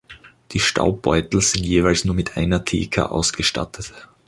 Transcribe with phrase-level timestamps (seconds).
[0.53, 3.93] Die Staubbeutel sind jeweils nur mit einer Theca ausgestattet.